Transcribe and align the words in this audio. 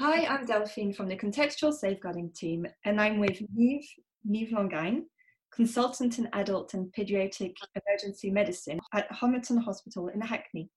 Hi, 0.00 0.24
I'm 0.24 0.46
Delphine 0.46 0.94
from 0.94 1.10
the 1.10 1.16
Contextual 1.16 1.74
Safeguarding 1.74 2.30
team, 2.30 2.66
and 2.86 2.98
I'm 2.98 3.18
with 3.18 3.38
Niamh, 3.54 3.84
Niamh 4.26 4.50
Longain, 4.50 5.02
consultant 5.54 6.18
in 6.18 6.26
adult 6.32 6.72
and 6.72 6.90
pediatric 6.98 7.52
emergency 7.76 8.30
medicine 8.30 8.80
at 8.94 9.12
Homerton 9.12 9.62
Hospital 9.62 10.08
in 10.08 10.22
Hackney. 10.22 10.70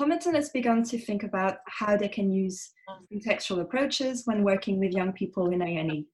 Homerton 0.00 0.34
has 0.34 0.48
begun 0.48 0.82
to 0.84 0.98
think 0.98 1.22
about 1.22 1.58
how 1.66 1.98
they 1.98 2.08
can 2.08 2.32
use 2.32 2.70
contextual 3.12 3.60
approaches 3.60 4.22
when 4.24 4.42
working 4.42 4.80
with 4.80 4.92
young 4.92 5.12
people 5.12 5.50
in 5.50 5.60
A&E. 5.60 6.06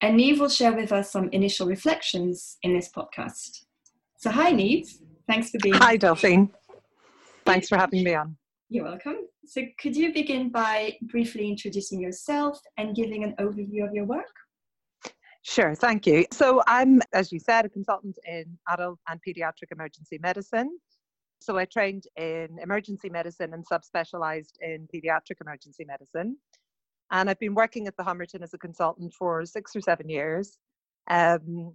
And 0.00 0.18
Niamh 0.18 0.38
will 0.38 0.48
share 0.48 0.72
with 0.72 0.92
us 0.92 1.12
some 1.12 1.28
initial 1.30 1.66
reflections 1.66 2.56
in 2.62 2.72
this 2.72 2.90
podcast. 2.90 3.64
So 4.16 4.30
hi 4.30 4.50
Niamh, 4.54 4.88
thanks 5.28 5.50
for 5.50 5.58
being 5.58 5.74
here. 5.74 5.82
Hi 5.82 5.98
Delphine. 5.98 6.48
Thanks 7.44 7.68
for 7.68 7.76
having 7.76 8.02
me 8.02 8.14
on. 8.14 8.38
You're 8.70 8.84
welcome. 8.84 9.26
So 9.46 9.62
could 9.78 9.96
you 9.96 10.12
begin 10.12 10.50
by 10.50 10.98
briefly 11.02 11.48
introducing 11.48 12.00
yourself 12.00 12.60
and 12.76 12.94
giving 12.94 13.24
an 13.24 13.34
overview 13.40 13.86
of 13.86 13.94
your 13.94 14.04
work? 14.04 14.34
Sure, 15.42 15.74
thank 15.74 16.06
you. 16.06 16.26
So 16.30 16.62
I'm, 16.66 17.00
as 17.14 17.32
you 17.32 17.40
said, 17.40 17.64
a 17.64 17.68
consultant 17.68 18.18
in 18.26 18.58
adult 18.68 18.98
and 19.08 19.18
pediatric 19.26 19.72
emergency 19.72 20.18
medicine. 20.20 20.78
So 21.40 21.56
I 21.56 21.64
trained 21.64 22.04
in 22.16 22.58
emergency 22.62 23.08
medicine 23.08 23.54
and 23.54 23.64
subspecialized 23.66 24.52
in 24.60 24.86
pediatric 24.94 25.40
emergency 25.40 25.86
medicine. 25.86 26.36
And 27.10 27.30
I've 27.30 27.40
been 27.40 27.54
working 27.54 27.86
at 27.86 27.96
the 27.96 28.02
Homerton 28.02 28.42
as 28.42 28.52
a 28.52 28.58
consultant 28.58 29.14
for 29.14 29.44
six 29.46 29.74
or 29.74 29.80
seven 29.80 30.10
years. 30.10 30.58
Um, 31.08 31.74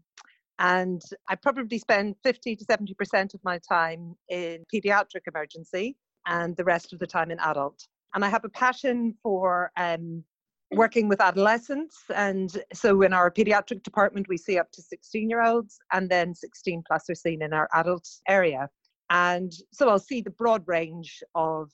and 0.59 1.01
I 1.27 1.35
probably 1.35 1.79
spend 1.79 2.15
50 2.23 2.55
to 2.57 2.65
70% 2.65 3.33
of 3.33 3.43
my 3.43 3.59
time 3.67 4.15
in 4.29 4.63
pediatric 4.73 5.21
emergency 5.27 5.97
and 6.25 6.55
the 6.55 6.63
rest 6.63 6.93
of 6.93 6.99
the 6.99 7.07
time 7.07 7.31
in 7.31 7.39
adult. 7.39 7.87
And 8.13 8.23
I 8.23 8.29
have 8.29 8.45
a 8.45 8.49
passion 8.49 9.13
for 9.21 9.71
um, 9.77 10.23
working 10.71 11.07
with 11.07 11.21
adolescents. 11.21 12.03
And 12.13 12.51
so 12.73 13.01
in 13.01 13.13
our 13.13 13.29
pediatric 13.31 13.83
department, 13.83 14.27
we 14.29 14.37
see 14.37 14.57
up 14.57 14.71
to 14.71 14.81
16 14.81 15.29
year 15.29 15.43
olds, 15.43 15.77
and 15.91 16.09
then 16.09 16.33
16 16.33 16.83
plus 16.87 17.09
are 17.09 17.15
seen 17.15 17.41
in 17.41 17.53
our 17.53 17.69
adult 17.73 18.07
area. 18.27 18.69
And 19.09 19.53
so 19.71 19.89
I'll 19.89 19.99
see 19.99 20.21
the 20.21 20.31
broad 20.31 20.63
range 20.67 21.21
of, 21.35 21.71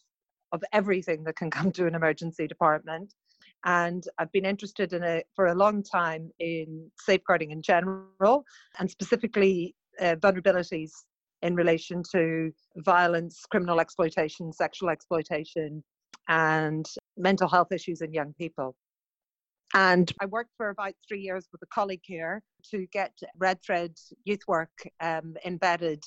of 0.52 0.63
everything 0.73 1.23
that 1.23 1.38
can 1.38 1.49
come 1.49 1.71
to 1.73 1.88
an 1.88 1.95
emergency 1.95 2.47
department. 2.47 3.13
And 3.63 4.03
I've 4.17 4.31
been 4.31 4.45
interested 4.45 4.93
in 4.93 5.03
it 5.03 5.27
for 5.36 5.47
a 5.47 5.55
long 5.55 5.83
time 5.83 6.31
in 6.39 6.89
safeguarding 6.99 7.52
in 7.52 7.61
general, 7.61 8.43
and 8.80 8.89
specifically 8.89 9.75
uh, 9.99 10.15
vulnerabilities 10.15 10.91
in 11.42 11.56
relation 11.56 12.03
to 12.11 12.52
violence, 12.78 13.45
criminal 13.50 13.80
exploitation, 13.80 14.53
sexual 14.53 14.89
exploitation, 14.89 15.83
and 16.28 16.86
mental 17.17 17.48
health 17.48 17.72
issues 17.72 18.02
in 18.02 18.14
young 18.14 18.33
people. 18.33 18.75
And 19.73 20.11
I 20.20 20.25
worked 20.25 20.52
for 20.58 20.70
about 20.70 20.94
three 21.08 21.22
years 21.22 21.48
with 21.52 21.61
a 21.61 21.67
colleague 21.67 22.03
here 22.03 22.42
to 22.72 22.86
get 22.88 23.14
Red 23.38 23.61
Thread 23.64 23.94
youth 24.25 24.42
work 24.48 24.72
um, 25.00 25.36
embedded 25.45 26.03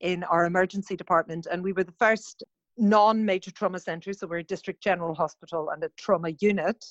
in 0.00 0.22
our 0.24 0.46
emergency 0.46 0.96
department. 0.96 1.46
And 1.50 1.62
we 1.62 1.72
were 1.72 1.84
the 1.84 1.94
first 1.98 2.44
non 2.76 3.24
major 3.24 3.50
trauma 3.50 3.80
centre, 3.80 4.12
so 4.12 4.26
we're 4.26 4.38
a 4.38 4.44
district 4.44 4.82
general 4.82 5.14
hospital 5.14 5.70
and 5.70 5.82
a 5.82 5.90
trauma 5.98 6.30
unit, 6.40 6.84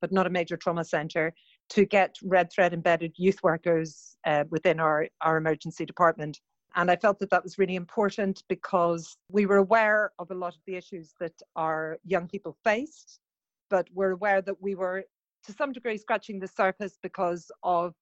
but 0.00 0.12
not 0.12 0.26
a 0.26 0.30
major 0.30 0.56
trauma 0.56 0.84
centre, 0.84 1.32
to 1.70 1.86
get 1.86 2.16
Red 2.22 2.52
Thread 2.52 2.74
embedded 2.74 3.14
youth 3.16 3.42
workers 3.42 4.16
uh, 4.26 4.44
within 4.50 4.78
our, 4.78 5.08
our 5.22 5.38
emergency 5.38 5.86
department. 5.86 6.38
And 6.74 6.90
I 6.90 6.96
felt 6.96 7.18
that 7.18 7.30
that 7.30 7.42
was 7.42 7.58
really 7.58 7.76
important 7.76 8.42
because 8.48 9.16
we 9.28 9.46
were 9.46 9.58
aware 9.58 10.12
of 10.18 10.30
a 10.30 10.34
lot 10.34 10.54
of 10.54 10.60
the 10.66 10.76
issues 10.76 11.14
that 11.20 11.34
our 11.56 11.98
young 12.04 12.26
people 12.28 12.56
faced, 12.64 13.20
but 13.68 13.86
we're 13.92 14.12
aware 14.12 14.40
that 14.42 14.60
we 14.60 14.74
were 14.74 15.04
to 15.44 15.52
some 15.52 15.72
degree 15.72 15.98
scratching 15.98 16.38
the 16.38 16.48
surface 16.48 16.98
because 17.02 17.50
of 17.62 17.94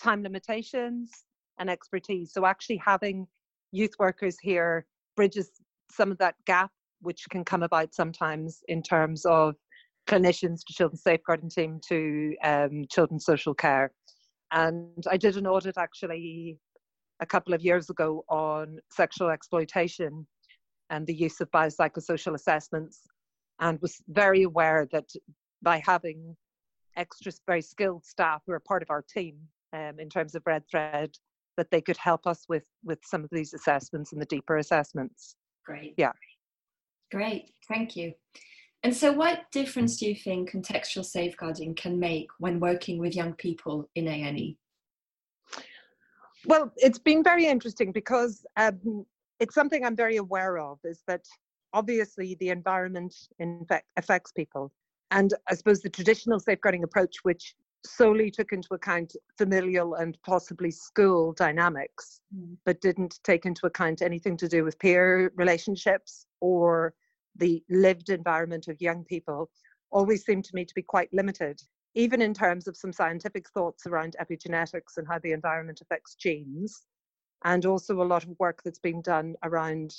time 0.00 0.22
limitations 0.22 1.10
and 1.58 1.70
expertise. 1.70 2.32
So 2.32 2.44
actually 2.44 2.80
having 2.84 3.26
youth 3.72 3.92
workers 3.98 4.36
here 4.42 4.86
bridges 5.16 5.50
some 5.90 6.10
of 6.10 6.18
that 6.18 6.34
gap 6.46 6.70
which 7.00 7.26
can 7.30 7.44
come 7.44 7.62
about 7.62 7.94
sometimes 7.94 8.62
in 8.68 8.82
terms 8.82 9.24
of 9.24 9.54
clinicians 10.08 10.60
to 10.66 10.72
children's 10.72 11.02
safeguarding 11.02 11.50
team 11.50 11.80
to 11.88 12.34
um, 12.42 12.84
children's 12.90 13.24
social 13.24 13.54
care. 13.54 13.92
And 14.52 15.04
I 15.08 15.16
did 15.16 15.36
an 15.36 15.46
audit 15.46 15.76
actually 15.76 16.58
a 17.20 17.26
couple 17.26 17.54
of 17.54 17.62
years 17.62 17.90
ago 17.90 18.24
on 18.28 18.78
sexual 18.90 19.30
exploitation 19.30 20.26
and 20.90 21.06
the 21.06 21.14
use 21.14 21.40
of 21.40 21.50
biopsychosocial 21.50 22.34
assessments 22.34 23.02
and 23.60 23.80
was 23.80 24.00
very 24.08 24.42
aware 24.42 24.86
that 24.92 25.08
by 25.62 25.82
having 25.84 26.36
extra 26.96 27.32
very 27.46 27.62
skilled 27.62 28.04
staff 28.04 28.42
who 28.46 28.52
are 28.52 28.60
part 28.60 28.82
of 28.82 28.90
our 28.90 29.02
team 29.02 29.36
um, 29.72 29.98
in 29.98 30.08
terms 30.08 30.34
of 30.34 30.42
red 30.46 30.62
thread 30.70 31.10
that 31.56 31.70
they 31.70 31.80
could 31.80 31.96
help 31.96 32.26
us 32.26 32.44
with 32.48 32.66
with 32.84 32.98
some 33.04 33.24
of 33.24 33.30
these 33.30 33.52
assessments 33.52 34.12
and 34.12 34.22
the 34.22 34.26
deeper 34.26 34.58
assessments. 34.58 35.36
Great. 35.66 35.94
Yeah. 35.96 36.12
Great. 37.10 37.50
Thank 37.68 37.96
you. 37.96 38.12
And 38.84 38.94
so 38.94 39.12
what 39.12 39.50
difference 39.50 39.96
do 39.96 40.06
you 40.06 40.14
think 40.14 40.50
contextual 40.50 41.04
safeguarding 41.04 41.74
can 41.74 41.98
make 41.98 42.28
when 42.38 42.60
working 42.60 42.98
with 42.98 43.16
young 43.16 43.32
people 43.34 43.88
in 43.96 44.06
a&e 44.06 44.56
well 46.46 46.72
it's 46.76 46.98
been 46.98 47.22
very 47.22 47.46
interesting 47.46 47.92
because 47.92 48.44
um, 48.56 49.04
it's 49.40 49.54
something 49.54 49.84
i'm 49.84 49.96
very 49.96 50.16
aware 50.16 50.58
of 50.58 50.78
is 50.84 51.02
that 51.06 51.24
obviously 51.72 52.36
the 52.40 52.48
environment 52.48 53.14
in 53.38 53.64
fact 53.68 53.86
affects 53.96 54.32
people 54.32 54.72
and 55.10 55.34
I 55.48 55.54
suppose 55.54 55.80
the 55.80 55.88
traditional 55.88 56.38
safeguarding 56.38 56.84
approach, 56.84 57.16
which 57.22 57.54
solely 57.84 58.30
took 58.30 58.52
into 58.52 58.74
account 58.74 59.14
familial 59.36 59.94
and 59.94 60.18
possibly 60.24 60.70
school 60.70 61.32
dynamics, 61.32 62.20
mm. 62.36 62.56
but 62.64 62.80
didn't 62.80 63.20
take 63.24 63.46
into 63.46 63.66
account 63.66 64.02
anything 64.02 64.36
to 64.36 64.48
do 64.48 64.64
with 64.64 64.78
peer 64.78 65.32
relationships 65.36 66.26
or 66.40 66.92
the 67.36 67.62
lived 67.70 68.10
environment 68.10 68.68
of 68.68 68.80
young 68.80 69.04
people, 69.04 69.48
always 69.90 70.24
seemed 70.24 70.44
to 70.44 70.54
me 70.54 70.64
to 70.64 70.74
be 70.74 70.82
quite 70.82 71.12
limited, 71.12 71.62
even 71.94 72.20
in 72.22 72.34
terms 72.34 72.68
of 72.68 72.76
some 72.76 72.92
scientific 72.92 73.48
thoughts 73.50 73.86
around 73.86 74.16
epigenetics 74.20 74.96
and 74.96 75.06
how 75.06 75.18
the 75.18 75.32
environment 75.32 75.80
affects 75.80 76.14
genes, 76.14 76.86
and 77.44 77.66
also 77.66 78.02
a 78.02 78.04
lot 78.04 78.24
of 78.24 78.38
work 78.38 78.62
that's 78.64 78.78
been 78.78 79.02
done 79.02 79.34
around 79.42 79.94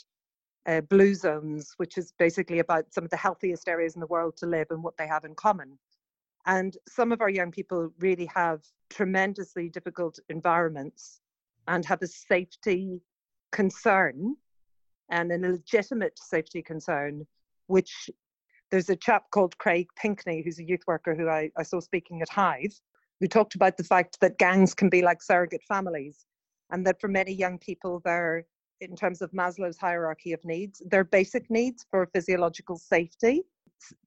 uh, 0.66 0.82
blue 0.82 1.16
zones, 1.16 1.74
which 1.78 1.98
is 1.98 2.14
basically 2.20 2.60
about 2.60 2.94
some 2.94 3.04
of 3.04 3.10
the 3.10 3.18
healthiest 3.18 3.68
areas 3.68 3.96
in 3.96 4.02
the 4.02 4.08
world 4.08 4.36
to 4.38 4.46
live 4.46 4.68
and 4.70 4.84
what 4.84 4.98
they 4.98 5.08
have 5.08 5.24
in 5.24 5.36
common. 5.36 5.78
And 6.46 6.76
some 6.88 7.12
of 7.12 7.22
our 7.22 7.30
young 7.30 7.52
people 7.52 7.92
really 8.00 8.30
have 8.34 8.62
tremendously 8.90 9.70
difficult 9.70 10.20
environments 10.30 11.22
and 11.68 11.86
have 11.86 12.02
a 12.02 12.08
safety 12.08 13.02
concern 13.52 14.36
and 15.10 15.32
a 15.32 15.38
legitimate 15.38 16.18
safety 16.20 16.62
concern, 16.62 17.26
which 17.68 18.10
there's 18.72 18.90
a 18.90 18.96
chap 18.96 19.24
called 19.32 19.58
Craig 19.58 19.88
Pinkney, 19.96 20.42
who's 20.44 20.60
a 20.60 20.64
youth 20.64 20.84
worker 20.88 21.16
who 21.16 21.28
I, 21.28 21.50
I 21.58 21.64
saw 21.64 21.80
speaking 21.80 22.22
at 22.22 22.30
Hythe, 22.30 22.72
who 23.20 23.28
talked 23.28 23.56
about 23.56 23.78
the 23.78 23.84
fact 23.84 24.18
that 24.22 24.38
gangs 24.38 24.74
can 24.74 24.90
be 24.90 25.02
like 25.02 25.22
surrogate 25.22 25.64
families 25.68 26.26
and 26.72 26.86
that 26.86 27.02
for 27.02 27.08
many 27.08 27.34
young 27.34 27.58
people, 27.58 28.02
they're 28.06 28.46
in 28.82 28.96
terms 28.96 29.22
of 29.22 29.32
Maslow's 29.32 29.78
hierarchy 29.78 30.32
of 30.32 30.44
needs, 30.46 30.82
their 30.86 31.04
basic 31.04 31.50
needs 31.50 31.86
for 31.92 32.10
physiological 32.14 32.78
safety, 32.78 33.44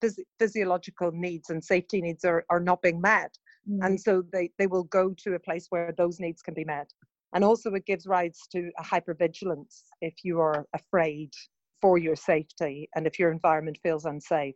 phys- 0.03 0.25
physiological 0.39 1.13
needs 1.13 1.51
and 1.51 1.63
safety 1.63 2.01
needs 2.01 2.25
are, 2.25 2.45
are 2.49 2.61
not 2.61 2.81
being 2.81 3.01
met. 3.01 3.37
Mm. 3.69 3.87
And 3.87 4.01
so 4.01 4.23
they, 4.33 4.51
they 4.59 4.67
will 4.67 4.85
go 4.85 5.15
to 5.19 5.35
a 5.35 5.39
place 5.39 5.67
where 5.71 5.93
those 5.97 6.21
needs 6.21 6.41
can 6.43 6.55
be 6.55 6.65
met. 6.65 6.91
And 7.35 7.45
also, 7.45 7.73
it 7.75 7.87
gives 7.87 8.07
rise 8.07 8.39
to 8.53 8.71
a 8.79 8.83
hypervigilance 8.83 9.85
if 10.01 10.15
you 10.23 10.39
are 10.41 10.67
afraid 10.75 11.33
for 11.83 11.99
your 11.99 12.17
safety 12.17 12.89
and 12.95 13.07
if 13.07 13.19
your 13.19 13.31
environment 13.31 13.79
feels 13.83 14.07
unsafe. 14.07 14.55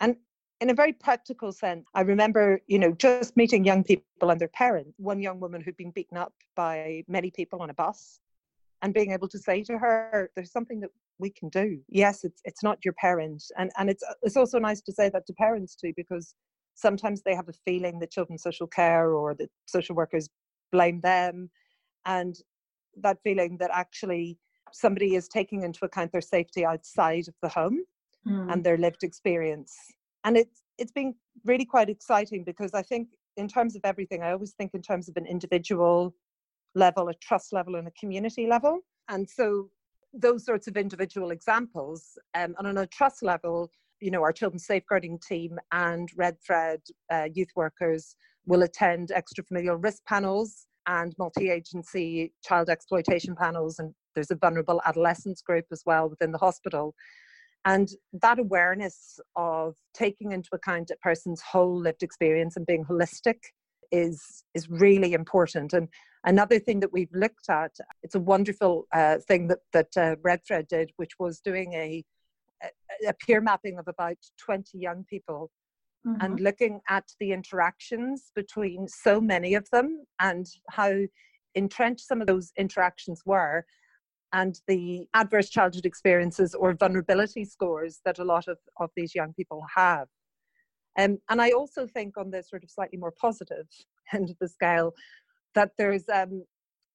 And 0.00 0.16
in 0.60 0.70
a 0.70 0.74
very 0.74 0.92
practical 0.92 1.52
sense, 1.52 1.86
I 1.94 2.00
remember, 2.00 2.60
you 2.66 2.78
know, 2.78 2.92
just 2.92 3.36
meeting 3.36 3.64
young 3.64 3.84
people 3.84 4.30
and 4.30 4.40
their 4.40 4.48
parents. 4.48 4.94
One 4.98 5.20
young 5.20 5.38
woman 5.38 5.60
who'd 5.60 5.76
been 5.76 5.90
beaten 5.90 6.16
up 6.16 6.32
by 6.56 7.04
many 7.06 7.30
people 7.30 7.60
on 7.62 7.70
a 7.70 7.74
bus 7.74 8.20
and 8.82 8.92
being 8.92 9.12
able 9.12 9.28
to 9.28 9.38
say 9.38 9.62
to 9.62 9.78
her 9.78 10.30
there's 10.34 10.52
something 10.52 10.80
that 10.80 10.90
we 11.18 11.30
can 11.30 11.48
do 11.48 11.78
yes 11.88 12.24
it's 12.24 12.40
it's 12.44 12.62
not 12.62 12.84
your 12.84 12.94
parent 12.94 13.42
and 13.56 13.70
and 13.78 13.88
it's 13.88 14.04
it's 14.22 14.36
also 14.36 14.58
nice 14.58 14.80
to 14.80 14.92
say 14.92 15.08
that 15.08 15.26
to 15.26 15.32
parents 15.34 15.74
too 15.74 15.92
because 15.96 16.34
sometimes 16.74 17.22
they 17.22 17.34
have 17.34 17.48
a 17.48 17.52
feeling 17.64 17.98
that 17.98 18.10
children's 18.10 18.42
social 18.42 18.66
care 18.66 19.12
or 19.12 19.34
that 19.34 19.48
social 19.66 19.94
workers 19.94 20.28
blame 20.72 21.00
them 21.00 21.48
and 22.06 22.36
that 22.96 23.18
feeling 23.22 23.56
that 23.58 23.70
actually 23.72 24.38
somebody 24.72 25.14
is 25.14 25.28
taking 25.28 25.62
into 25.62 25.84
account 25.84 26.12
their 26.12 26.20
safety 26.20 26.64
outside 26.64 27.28
of 27.28 27.34
the 27.42 27.48
home 27.48 27.84
mm. 28.26 28.52
and 28.52 28.64
their 28.64 28.76
lived 28.76 29.02
experience 29.02 29.74
and 30.24 30.36
it's 30.36 30.62
it's 30.78 30.92
been 30.92 31.14
really 31.44 31.64
quite 31.64 31.88
exciting 31.88 32.44
because 32.44 32.72
i 32.74 32.82
think 32.82 33.08
in 33.36 33.48
terms 33.48 33.74
of 33.76 33.82
everything 33.84 34.22
i 34.22 34.32
always 34.32 34.52
think 34.52 34.72
in 34.74 34.82
terms 34.82 35.08
of 35.08 35.16
an 35.16 35.26
individual 35.26 36.14
level, 36.74 37.08
a 37.08 37.14
trust 37.14 37.52
level, 37.52 37.76
and 37.76 37.88
a 37.88 37.92
community 37.92 38.46
level. 38.46 38.80
And 39.08 39.28
so 39.28 39.68
those 40.12 40.44
sorts 40.44 40.68
of 40.68 40.76
individual 40.76 41.30
examples, 41.30 42.18
um, 42.34 42.54
and 42.58 42.66
on 42.66 42.78
a 42.78 42.86
trust 42.86 43.22
level, 43.22 43.70
you 44.00 44.10
know, 44.10 44.22
our 44.22 44.32
children's 44.32 44.66
safeguarding 44.66 45.18
team 45.26 45.58
and 45.70 46.10
Red 46.16 46.36
Thread 46.44 46.80
uh, 47.10 47.28
youth 47.32 47.50
workers 47.54 48.16
will 48.46 48.62
attend 48.62 49.12
extrafamilial 49.14 49.82
risk 49.82 50.04
panels 50.06 50.66
and 50.86 51.14
multi-agency 51.18 52.32
child 52.42 52.68
exploitation 52.68 53.36
panels 53.36 53.78
and 53.78 53.94
there's 54.14 54.30
a 54.30 54.36
vulnerable 54.36 54.80
adolescents 54.84 55.42
group 55.42 55.66
as 55.72 55.82
well 55.86 56.08
within 56.08 56.32
the 56.32 56.38
hospital. 56.38 56.94
And 57.64 57.88
that 58.12 58.38
awareness 58.38 59.20
of 59.36 59.76
taking 59.94 60.32
into 60.32 60.48
account 60.52 60.90
a 60.90 60.96
person's 60.96 61.40
whole 61.40 61.78
lived 61.78 62.02
experience 62.02 62.56
and 62.56 62.66
being 62.66 62.84
holistic 62.84 63.38
is 63.92 64.44
is 64.54 64.68
really 64.68 65.12
important. 65.12 65.72
And 65.72 65.88
another 66.24 66.58
thing 66.58 66.80
that 66.80 66.92
we've 66.92 67.12
looked 67.12 67.48
at 67.48 67.72
it's 68.02 68.14
a 68.14 68.20
wonderful 68.20 68.86
uh, 68.92 69.18
thing 69.28 69.48
that 69.48 69.60
that 69.72 69.96
uh, 69.96 70.16
red 70.22 70.40
thread 70.46 70.66
did 70.68 70.90
which 70.96 71.12
was 71.18 71.40
doing 71.40 71.72
a 71.74 72.04
a 73.08 73.12
peer 73.14 73.40
mapping 73.40 73.78
of 73.78 73.88
about 73.88 74.16
20 74.38 74.78
young 74.78 75.04
people 75.04 75.50
mm-hmm. 76.06 76.20
and 76.20 76.40
looking 76.40 76.80
at 76.88 77.04
the 77.18 77.32
interactions 77.32 78.30
between 78.34 78.86
so 78.86 79.20
many 79.20 79.54
of 79.54 79.68
them 79.70 80.04
and 80.20 80.46
how 80.70 80.92
entrenched 81.54 82.06
some 82.06 82.20
of 82.20 82.26
those 82.26 82.52
interactions 82.56 83.22
were 83.26 83.64
and 84.32 84.60
the 84.66 85.06
adverse 85.14 85.50
childhood 85.50 85.86
experiences 85.86 86.54
or 86.54 86.74
vulnerability 86.74 87.44
scores 87.44 88.00
that 88.04 88.18
a 88.18 88.24
lot 88.24 88.48
of, 88.48 88.58
of 88.78 88.90
these 88.96 89.14
young 89.14 89.32
people 89.34 89.62
have. 89.74 90.08
Um, 90.98 91.18
and 91.30 91.40
I 91.40 91.50
also 91.50 91.86
think 91.86 92.16
on 92.16 92.30
the 92.30 92.42
sort 92.42 92.64
of 92.64 92.70
slightly 92.70 92.98
more 92.98 93.12
positive 93.20 93.66
end 94.12 94.30
of 94.30 94.36
the 94.40 94.48
scale 94.48 94.92
that 95.54 95.70
there's 95.78 96.08
um, 96.08 96.44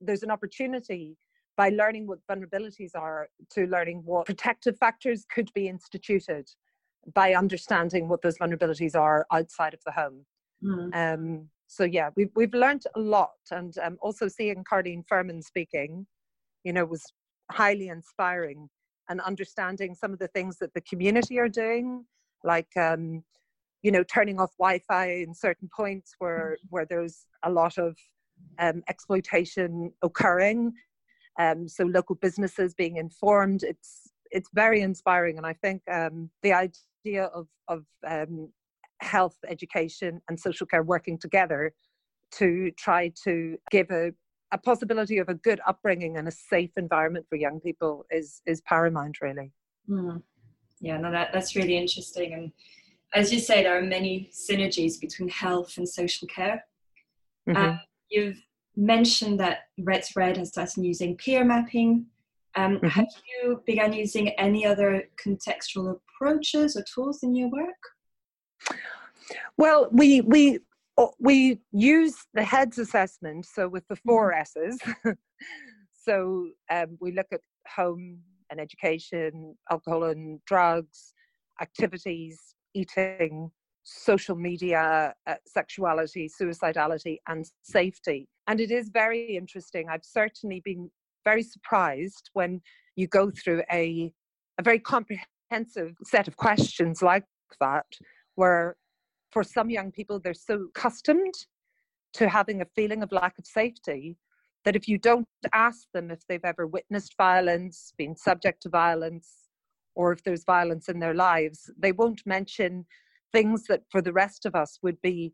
there's 0.02 0.24
an 0.24 0.32
opportunity 0.32 1.18
by 1.56 1.70
learning 1.70 2.06
what 2.06 2.20
vulnerabilities 2.30 2.92
are 2.96 3.30
to 3.52 3.66
learning 3.66 4.04
what 4.06 4.26
protective 4.26 4.78
factors 4.78 5.26
could 5.34 5.52
be 5.54 5.68
instituted 5.68 6.48
by 7.14 7.34
understanding 7.34 8.08
what 8.08 8.22
those 8.22 8.38
vulnerabilities 8.38 8.96
are 8.96 9.26
outside 9.32 9.74
of 9.74 9.80
the 9.86 9.92
home. 9.92 10.26
Mm. 10.64 10.96
Um, 10.96 11.50
so 11.68 11.84
yeah, 11.84 12.10
we've 12.16 12.32
we've 12.36 12.54
learned 12.54 12.84
a 12.96 13.00
lot, 13.00 13.32
and 13.52 13.78
um, 13.80 13.98
also 14.02 14.28
seeing 14.28 14.64
Carlene 14.64 15.04
Firmin 15.08 15.42
speaking, 15.42 16.06
you 16.64 16.74
know, 16.74 16.86
was 16.86 17.04
highly 17.52 17.90
inspiring, 17.90 18.70
and 19.10 19.22
understanding 19.22 19.96
some 19.96 20.14
of 20.14 20.20
the 20.20 20.28
things 20.30 20.58
that 20.58 20.74
the 20.74 20.82
community 20.82 21.40
are 21.40 21.50
doing, 21.50 22.06
like 22.44 22.76
um, 22.78 23.24
you 23.82 23.92
know, 23.92 24.04
turning 24.04 24.40
off 24.40 24.52
Wi-Fi 24.60 25.12
in 25.12 25.34
certain 25.34 25.70
points 25.76 26.14
where 26.20 26.58
mm. 26.60 26.68
where 26.70 26.86
there's 26.86 27.26
a 27.44 27.52
lot 27.52 27.78
of 27.78 27.98
um, 28.60 28.84
exploitation 28.90 29.92
occurring. 30.04 30.74
Um, 31.40 31.68
so 31.68 31.84
local 31.84 32.16
businesses 32.16 32.74
being 32.74 32.98
informed, 32.98 33.64
it's 33.64 34.12
it's 34.32 34.50
very 34.54 34.82
inspiring, 34.82 35.38
and 35.38 35.46
I 35.46 35.54
think 35.54 35.82
um, 35.92 36.30
the 36.44 36.54
idea 36.54 37.26
of 37.26 37.48
of 37.68 37.86
um, 38.06 38.50
health, 39.02 39.38
education, 39.48 40.22
and 40.28 40.40
social 40.40 40.66
care 40.66 40.84
working 40.84 41.18
together 41.18 41.74
to 42.34 42.72
try 42.78 43.12
to 43.24 43.58
give 43.72 43.90
a, 43.92 44.12
a 44.52 44.58
possibility 44.58 45.18
of 45.18 45.30
a 45.30 45.34
good 45.34 45.60
upbringing 45.68 46.18
and 46.18 46.28
a 46.28 46.32
safe 46.32 46.72
environment 46.78 47.26
for 47.30 47.36
young 47.36 47.60
people 47.60 48.06
is 48.12 48.42
is 48.46 48.62
paramount, 48.62 49.22
really. 49.22 49.52
Mm. 49.90 50.22
Yeah, 50.80 50.98
no, 50.98 51.12
that 51.12 51.32
that's 51.34 51.56
really 51.56 51.78
interesting, 51.78 52.34
and 52.34 52.52
as 53.14 53.32
you 53.32 53.40
say, 53.40 53.64
there 53.64 53.78
are 53.78 53.82
many 53.82 54.30
synergies 54.34 55.00
between 55.00 55.30
health 55.30 55.78
and 55.78 55.88
social 55.88 56.28
care. 56.28 56.64
Mm-hmm. 57.50 57.58
Um, 57.58 57.80
you've 58.10 58.38
mentioned 58.76 59.40
that 59.40 59.70
Red 59.80 60.04
Thread 60.06 60.38
has 60.38 60.50
started 60.50 60.84
using 60.84 61.16
peer 61.16 61.44
mapping 61.44 62.06
um, 62.58 62.78
mm-hmm. 62.78 62.88
Have 62.88 63.08
you 63.28 63.62
begun 63.66 63.94
using 63.94 64.30
any 64.30 64.66
other 64.66 65.04
contextual 65.24 65.96
approaches 65.96 66.76
or 66.76 66.84
tools 66.92 67.22
in 67.22 67.36
your 67.36 67.50
work? 67.50 68.78
Well, 69.58 69.90
we 69.92 70.22
we 70.22 70.60
we 71.20 71.60
use 71.72 72.16
the 72.34 72.44
heads 72.44 72.80
assessment, 72.80 73.46
so 73.46 73.68
with 73.68 73.88
the 73.88 73.96
four 73.96 74.32
mm-hmm. 74.32 74.42
S's. 74.42 74.80
so 75.94 76.50
um, 76.72 76.98
we 77.00 77.12
look 77.12 77.28
at 77.32 77.42
home 77.68 78.20
and 78.50 78.60
education, 78.60 79.56
alcohol 79.70 80.06
and 80.06 80.40
drugs, 80.46 81.14
activities, 81.62 82.40
eating, 82.74 83.52
social 83.84 84.36
media, 84.36 85.14
uh, 85.28 85.36
sexuality, 85.46 86.30
suicidality, 86.30 87.18
and 87.28 87.46
safety. 87.62 88.28
And 88.48 88.60
it 88.60 88.72
is 88.72 88.90
very 88.90 89.38
interesting. 89.38 89.88
I've 89.90 90.04
certainly 90.04 90.62
been 90.64 90.90
very 91.24 91.44
surprised 91.44 92.30
when 92.34 92.62
you 92.96 93.08
go 93.08 93.32
through 93.32 93.64
a, 93.72 94.12
a 94.58 94.64
very 94.64 94.80
comprehensive 94.80 95.96
set 96.04 96.28
of 96.28 96.38
questions 96.38 97.02
like 97.02 97.26
that, 97.60 97.86
where 98.36 98.76
for 99.32 99.44
some 99.44 99.70
young 99.70 99.92
people, 99.92 100.20
they're 100.20 100.34
so 100.34 100.68
accustomed 100.76 101.34
to 102.14 102.30
having 102.30 102.62
a 102.62 102.66
feeling 102.76 103.04
of 103.04 103.12
lack 103.12 103.38
of 103.38 103.46
safety 103.46 104.18
that 104.66 104.76
if 104.76 104.88
you 104.88 104.98
don't 104.98 105.28
ask 105.54 105.88
them 105.94 106.12
if 106.12 106.20
they've 106.28 106.44
ever 106.44 106.68
witnessed 106.68 107.16
violence, 107.18 107.94
been 107.98 108.16
subject 108.16 108.62
to 108.64 108.70
violence, 108.70 109.48
or 109.96 110.12
if 110.12 110.24
there's 110.24 110.44
violence 110.44 110.90
in 110.90 111.00
their 111.00 111.14
lives, 111.14 111.70
they 111.78 111.92
won't 111.92 112.22
mention 112.26 112.86
things 113.32 113.64
that 113.68 113.82
for 113.90 114.02
the 114.02 114.14
rest 114.14 114.46
of 114.46 114.56
us 114.56 114.80
would 114.82 115.02
be 115.02 115.34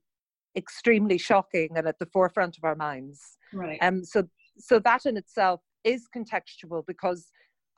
extremely 0.56 1.18
shocking 1.18 1.69
and 1.75 1.88
at 1.88 2.00
the 2.00 2.06
forefront 2.07 2.57
of 2.57 2.63
our 2.63 2.75
minds. 2.75 3.38
Right. 3.51 3.80
Um, 3.81 4.04
so, 4.04 4.24
so 4.57 4.80
that 4.80 5.06
in 5.06 5.18
itself 5.18 5.62
is 5.84 6.07
contextual 6.16 6.86
because 6.86 7.31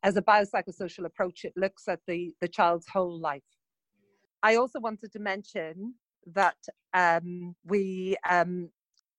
as 0.04 0.18
a 0.18 0.22
biopsychosocial 0.22 1.06
approach, 1.06 1.46
it 1.46 1.54
looks 1.56 1.88
at 1.88 2.00
the, 2.08 2.34
the 2.42 2.48
child's 2.48 2.88
whole 2.92 3.20
life. 3.20 3.42
I 4.44 4.58
also 4.58 4.80
wanted 4.80 5.12
to 5.14 5.20
mention 5.20 5.96
that 6.34 6.58
um, 6.94 7.56
we 7.66 8.16
um, 8.30 8.70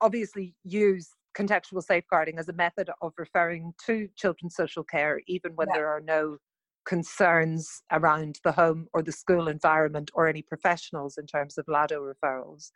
obviously 0.00 0.54
use 0.64 1.10
contextual 1.36 1.82
safeguarding 1.82 2.38
as 2.38 2.48
a 2.48 2.52
method 2.54 2.90
of 3.02 3.12
referring 3.18 3.72
to 3.86 4.08
children's 4.16 4.56
social 4.56 4.82
care, 4.82 5.20
even 5.26 5.52
when 5.54 5.68
yeah. 5.68 5.74
there 5.74 5.88
are 5.88 6.00
no 6.00 6.38
concerns 6.86 7.82
around 7.92 8.38
the 8.44 8.52
home 8.52 8.86
or 8.94 9.02
the 9.02 9.12
school 9.12 9.48
environment 9.48 10.10
or 10.14 10.28
any 10.28 10.42
professionals 10.42 11.18
in 11.18 11.26
terms 11.26 11.58
of 11.58 11.66
LADO 11.68 12.00
referrals. 12.00 12.70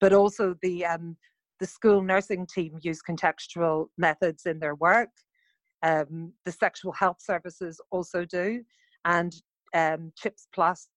But 0.00 0.12
also 0.12 0.54
the 0.62 0.84
um, 0.86 1.16
the 1.60 1.66
school 1.66 2.02
nursing 2.02 2.46
team 2.52 2.78
use 2.82 3.00
contextual 3.08 3.86
methods 3.96 4.44
in 4.44 4.58
their 4.58 4.74
work 4.74 5.10
um, 5.84 6.32
the 6.46 6.52
sexual 6.52 6.92
health 6.92 7.18
services 7.20 7.80
also 7.90 8.24
do, 8.24 8.62
and 9.04 9.34
um, 9.74 10.12
CHIPS 10.16 10.48
Plus 10.54 10.88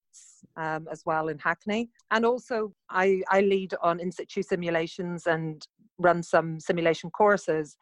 um, 0.56 0.88
as 0.92 1.04
well 1.06 1.28
in 1.30 1.40
Hackney. 1.40 1.90
And 2.12 2.26
also, 2.26 2.74
I, 2.90 3.22
I 3.30 3.42
lead 3.42 3.74
on 3.82 4.00
in 4.00 4.12
situ 4.12 4.42
simulations 4.42 5.28
and 5.28 5.66
run 5.98 6.24
some 6.24 6.60
simulation 6.60 7.10
courses. 7.10 7.78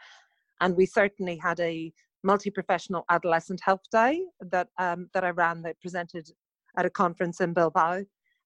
And 0.62 0.76
we 0.76 0.86
certainly 0.86 1.38
had 1.38 1.60
a 1.60 1.92
multi-professional 2.24 3.06
adolescent 3.10 3.62
health 3.64 3.84
day 3.92 4.26
that 4.40 4.68
um, 4.80 5.10
that 5.14 5.24
I 5.24 5.30
ran 5.30 5.62
that 5.64 5.80
presented 5.80 6.30
at 6.78 6.86
a 6.86 6.90
conference 6.90 7.40
in 7.40 7.54
Bilbao, 7.54 8.04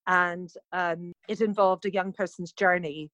and 0.08 0.50
um, 0.74 1.14
it 1.28 1.42
involved 1.42 1.86
a 1.86 1.94
young 1.94 2.12
person's 2.12 2.52
journey 2.52 3.10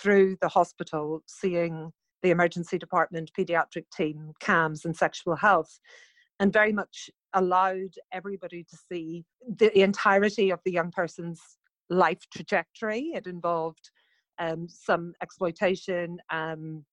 through 0.00 0.36
the 0.40 0.48
hospital, 0.48 1.22
seeing 1.26 1.92
the 2.22 2.30
emergency 2.30 2.78
department, 2.78 3.30
pediatric 3.38 3.84
team, 3.96 4.32
CAMHS, 4.40 4.84
and 4.84 4.96
sexual 4.96 5.36
health, 5.36 5.80
and 6.42 6.52
very 6.52 6.72
much 6.72 7.08
allowed 7.34 7.94
everybody 8.10 8.64
to 8.64 8.76
see 8.90 9.24
the 9.58 9.78
entirety 9.78 10.50
of 10.50 10.58
the 10.64 10.72
young 10.72 10.90
person's 10.90 11.40
life 11.88 12.18
trajectory. 12.34 13.12
It 13.14 13.28
involved 13.28 13.90
um, 14.40 14.66
some 14.68 15.14
exploitation, 15.22 16.18
um, 16.30 16.84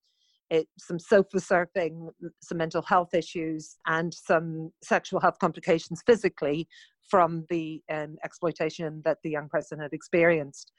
it, 0.51 0.67
some 0.77 0.99
sofa 0.99 1.37
surfing, 1.37 2.09
some 2.43 2.59
mental 2.59 2.83
health 2.83 3.15
issues, 3.15 3.75
and 3.87 4.13
some 4.13 4.71
sexual 4.83 5.19
health 5.19 5.39
complications 5.39 6.03
physically 6.05 6.67
from 7.09 7.47
the 7.49 7.81
um, 7.91 8.17
exploitation 8.23 9.01
that 9.03 9.17
the 9.23 9.31
young 9.31 9.49
person 9.49 9.79
had 9.79 9.93
experienced. 9.93 10.71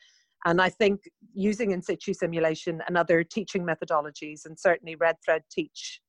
And 0.44 0.62
I 0.62 0.68
think 0.68 1.00
using 1.34 1.72
in 1.72 1.82
situ 1.82 2.14
simulation 2.14 2.82
and 2.86 2.96
other 2.96 3.24
teaching 3.24 3.66
methodologies, 3.66 4.42
and 4.44 4.56
certainly 4.56 4.94
Red 4.94 5.16
Thread 5.24 5.42
teach 5.50 6.00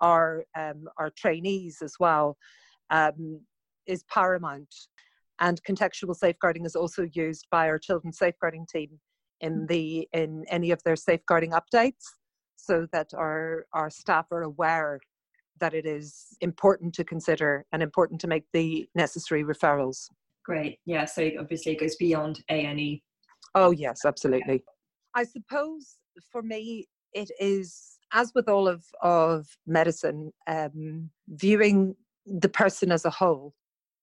our, 0.00 0.44
um, 0.58 0.84
our 0.98 1.10
trainees 1.10 1.78
as 1.82 1.94
well, 1.98 2.36
um, 2.90 3.40
is 3.86 4.04
paramount. 4.12 4.74
And 5.40 5.62
contextual 5.64 6.14
safeguarding 6.14 6.64
is 6.64 6.76
also 6.76 7.08
used 7.12 7.46
by 7.50 7.68
our 7.68 7.78
children's 7.78 8.18
safeguarding 8.18 8.66
team 8.70 8.98
in 9.40 9.62
mm. 9.62 9.68
the 9.68 10.08
in 10.14 10.44
any 10.48 10.70
of 10.70 10.82
their 10.82 10.96
safeguarding 10.96 11.52
updates, 11.52 12.04
so 12.56 12.86
that 12.92 13.08
our 13.14 13.66
our 13.74 13.90
staff 13.90 14.26
are 14.30 14.44
aware 14.44 14.98
that 15.60 15.74
it 15.74 15.84
is 15.84 16.28
important 16.40 16.94
to 16.94 17.04
consider 17.04 17.66
and 17.72 17.82
important 17.82 18.18
to 18.22 18.26
make 18.26 18.44
the 18.54 18.88
necessary 18.94 19.44
referrals. 19.44 20.08
Great, 20.42 20.78
yeah. 20.86 21.04
So 21.04 21.30
obviously 21.38 21.72
it 21.72 21.80
goes 21.80 21.96
beyond 21.96 22.42
A 22.48 22.64
and 22.64 22.80
E 22.80 23.02
Oh, 23.56 23.70
yes, 23.70 24.04
absolutely. 24.04 24.62
I 25.14 25.24
suppose 25.24 25.96
for 26.30 26.42
me, 26.42 26.86
it 27.14 27.30
is, 27.40 27.95
as 28.16 28.32
with 28.34 28.48
all 28.48 28.66
of, 28.66 28.82
of 29.02 29.46
medicine, 29.66 30.32
um, 30.46 31.10
viewing 31.28 31.94
the 32.24 32.48
person 32.48 32.90
as 32.90 33.04
a 33.04 33.10
whole. 33.10 33.54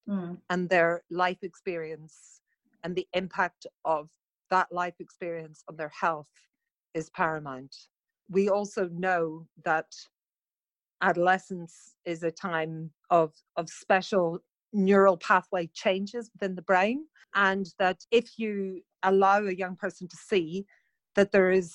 mm. 0.07 0.37
and 0.49 0.69
their 0.69 1.03
life 1.09 1.41
experience 1.41 2.41
and 2.83 2.95
the 2.95 3.07
impact 3.13 3.65
of 3.85 4.09
that 4.49 4.71
life 4.71 4.95
experience 4.99 5.63
on 5.69 5.75
their 5.77 5.91
health 5.99 6.27
is 6.93 7.09
paramount. 7.09 7.75
We 8.29 8.49
also 8.49 8.87
know 8.89 9.47
that 9.65 9.91
adolescence 11.01 11.95
is 12.05 12.23
a 12.23 12.31
time 12.31 12.91
of, 13.09 13.33
of 13.55 13.69
special 13.69 14.39
neural 14.73 15.17
pathway 15.17 15.69
changes 15.73 16.29
within 16.33 16.55
the 16.55 16.61
brain, 16.61 17.05
and 17.35 17.67
that 17.79 17.99
if 18.11 18.37
you 18.37 18.81
allow 19.01 19.39
a 19.45 19.53
young 19.53 19.75
person 19.75 20.07
to 20.07 20.15
see 20.15 20.65
that 21.15 21.31
there 21.31 21.51
is 21.51 21.73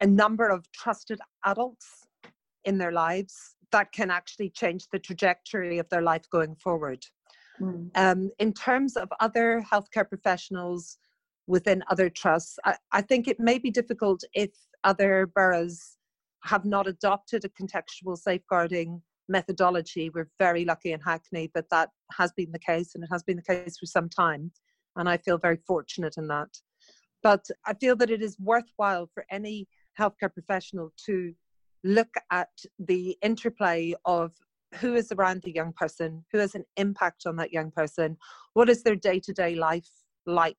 a 0.00 0.06
number 0.06 0.48
of 0.48 0.70
trusted 0.72 1.20
adults 1.44 2.06
in 2.64 2.78
their 2.78 2.92
lives, 2.92 3.56
that 3.72 3.92
can 3.92 4.10
actually 4.10 4.50
change 4.50 4.86
the 4.92 4.98
trajectory 4.98 5.78
of 5.78 5.88
their 5.90 6.02
life 6.02 6.28
going 6.30 6.54
forward. 6.56 7.04
Mm. 7.60 7.90
Um, 7.94 8.30
in 8.38 8.52
terms 8.52 8.96
of 8.96 9.08
other 9.20 9.64
healthcare 9.70 10.08
professionals 10.08 10.98
within 11.46 11.82
other 11.90 12.08
trusts, 12.08 12.58
I, 12.64 12.76
I 12.92 13.02
think 13.02 13.28
it 13.28 13.40
may 13.40 13.58
be 13.58 13.70
difficult 13.70 14.22
if 14.32 14.50
other 14.84 15.26
boroughs 15.26 15.96
have 16.44 16.64
not 16.64 16.86
adopted 16.86 17.44
a 17.44 17.48
contextual 17.48 18.16
safeguarding 18.16 19.02
methodology. 19.28 20.10
We're 20.10 20.30
very 20.38 20.64
lucky 20.64 20.92
in 20.92 21.00
Hackney 21.00 21.50
that 21.54 21.68
that 21.70 21.90
has 22.12 22.32
been 22.32 22.52
the 22.52 22.58
case, 22.58 22.94
and 22.94 23.04
it 23.04 23.10
has 23.10 23.22
been 23.22 23.36
the 23.36 23.42
case 23.42 23.76
for 23.78 23.86
some 23.86 24.08
time. 24.08 24.52
And 24.96 25.08
I 25.08 25.16
feel 25.18 25.38
very 25.38 25.58
fortunate 25.66 26.16
in 26.16 26.28
that. 26.28 26.48
But 27.22 27.46
I 27.66 27.74
feel 27.74 27.96
that 27.96 28.10
it 28.10 28.22
is 28.22 28.38
worthwhile 28.38 29.10
for 29.12 29.24
any 29.30 29.66
healthcare 29.98 30.32
professional 30.32 30.92
to 31.06 31.32
look 31.84 32.14
at 32.30 32.50
the 32.78 33.16
interplay 33.22 33.94
of 34.04 34.32
who 34.76 34.94
is 34.94 35.10
around 35.12 35.42
the 35.42 35.52
young 35.52 35.72
person, 35.72 36.24
who 36.32 36.38
has 36.38 36.54
an 36.54 36.64
impact 36.76 37.24
on 37.26 37.36
that 37.36 37.52
young 37.52 37.70
person, 37.70 38.16
what 38.54 38.68
is 38.68 38.82
their 38.82 38.96
day 38.96 39.20
to 39.20 39.32
day 39.32 39.54
life 39.54 39.88
like? 40.26 40.56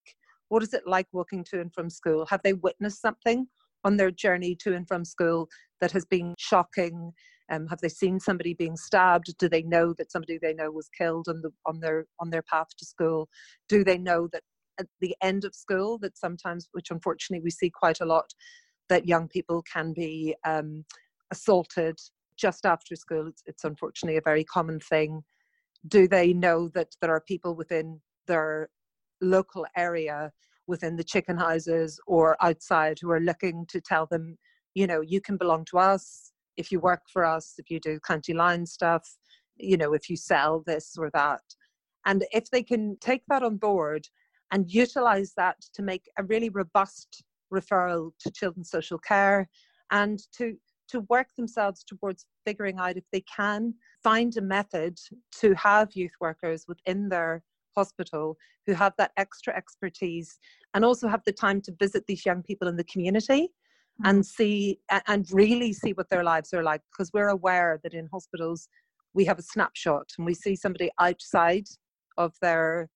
What 0.50 0.64
is 0.64 0.74
it 0.74 0.88
like 0.88 1.08
walking 1.12 1.44
to 1.46 1.62
and 1.62 1.74
from 1.74 1.90
school? 1.90 2.26
Have 2.26 2.42
they 2.44 2.54
witnessed 2.54 3.02
something 3.02 3.48
on 3.84 3.98
their 3.98 4.12
journey 4.12 4.56
to 4.62 4.74
and 4.74 4.88
from 4.88 5.06
school 5.06 5.48
that 5.80 5.92
has 5.92 6.06
been 6.06 6.34
shocking? 6.40 7.12
Um, 7.52 7.68
have 7.68 7.80
they 7.80 7.90
seen 7.90 8.20
somebody 8.20 8.54
being 8.54 8.76
stabbed? 8.76 9.36
Do 9.38 9.48
they 9.48 9.64
know 9.64 9.94
that 9.98 10.12
somebody 10.12 10.40
they 10.42 10.54
know 10.54 10.72
was 10.72 10.90
killed 10.98 11.28
on 11.28 11.42
the 11.42 11.52
on 11.66 11.80
their 11.80 12.06
on 12.20 12.30
their 12.32 12.44
path 12.44 12.68
to 12.78 12.86
school? 12.86 13.30
Do 13.68 13.84
they 13.84 13.98
know 13.98 14.28
that 14.32 14.44
at 14.80 14.88
the 15.02 15.16
end 15.22 15.46
of 15.46 15.54
school 15.54 15.98
that 16.00 16.18
sometimes, 16.18 16.70
which 16.72 16.90
unfortunately 16.90 17.44
we 17.44 17.52
see 17.52 17.70
quite 17.70 18.00
a 18.00 18.06
lot, 18.06 18.34
that 18.90 19.08
young 19.08 19.28
people 19.28 19.64
can 19.72 19.94
be 19.94 20.36
um, 20.46 20.84
assaulted 21.32 21.98
just 22.38 22.66
after 22.66 22.96
school. 22.96 23.28
It's, 23.28 23.44
it's 23.46 23.64
unfortunately 23.64 24.18
a 24.18 24.22
very 24.22 24.44
common 24.44 24.80
thing. 24.80 25.24
Do 25.88 26.08
they 26.08 26.34
know 26.34 26.70
that 26.70 26.96
there 27.02 27.12
are 27.12 27.22
people 27.22 27.56
within 27.56 28.02
their 28.28 28.70
local 29.22 29.66
area, 29.78 30.32
within 30.68 30.96
the 30.96 31.04
chicken 31.04 31.38
houses 31.38 32.00
or 32.08 32.38
outside, 32.42 32.98
who 33.02 33.12
are 33.12 33.20
looking 33.20 33.66
to 33.68 33.82
tell 33.82 34.06
them, 34.06 34.38
you 34.74 34.88
know, 34.88 35.02
you 35.02 35.22
can 35.22 35.38
belong 35.38 35.66
to 35.66 35.78
us 35.78 36.32
if 36.58 36.72
you 36.72 36.80
work 36.80 37.04
for 37.12 37.26
us, 37.26 37.56
if 37.58 37.70
you 37.70 37.80
do 37.80 38.00
county 38.00 38.34
line 38.34 38.66
stuff, 38.66 39.18
you 39.58 39.78
know, 39.78 39.94
if 39.94 40.10
you 40.10 40.18
sell 40.18 40.64
this 40.66 40.96
or 40.98 41.10
that. 41.12 41.42
And 42.06 42.26
if 42.32 42.50
they 42.50 42.64
can 42.64 42.98
take 43.00 43.24
that 43.28 43.44
on 43.44 43.58
board 43.58 44.08
and 44.52 44.72
utilize 44.72 45.34
that 45.38 45.58
to 45.74 45.82
make 45.82 46.10
a 46.18 46.24
really 46.24 46.50
robust 46.50 47.24
referral 47.54 48.12
to 48.20 48.32
children's 48.32 48.70
social 48.70 49.00
care 49.00 49.50
and 49.92 50.20
to 50.38 50.56
to 50.90 51.02
work 51.02 51.28
themselves 51.38 51.84
towards 51.84 52.26
figuring 52.46 52.80
out 52.80 52.98
if 52.98 53.04
they 53.12 53.22
can 53.22 53.74
find 54.04 54.36
a 54.38 54.42
method 54.42 54.98
to 55.40 55.54
have 55.54 55.90
youth 55.94 56.12
workers 56.20 56.66
within 56.68 57.10
their 57.10 57.44
hospital 57.76 58.36
who 58.66 58.74
have 58.74 58.94
that 58.98 59.12
extra 59.18 59.56
expertise 59.56 60.40
and 60.74 60.84
also 60.84 61.08
have 61.08 61.22
the 61.26 61.32
time 61.32 61.62
to 61.62 61.72
visit 61.80 62.04
these 62.08 62.26
young 62.26 62.42
people 62.42 62.68
in 62.68 62.76
the 62.76 62.84
community 62.86 63.44
mm-hmm. 63.44 64.10
and 64.10 64.26
see 64.26 64.80
and 65.08 65.28
really 65.32 65.72
see 65.72 65.94
what 65.94 66.10
their 66.10 66.24
lives 66.24 66.54
are 66.54 66.64
like 66.64 66.82
because 66.92 67.12
we're 67.14 67.30
aware 67.30 67.80
that 67.84 67.94
in 67.94 68.08
hospitals 68.12 68.68
we 69.14 69.26
have 69.26 69.40
a 69.40 69.44
snapshot 69.44 70.10
and 70.18 70.26
we 70.26 70.34
see 70.34 70.56
somebody 70.56 70.90
outside 71.00 71.66
of 72.18 72.34
their 72.42 72.90